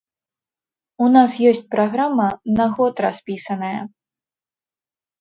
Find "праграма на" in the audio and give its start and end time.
1.77-2.65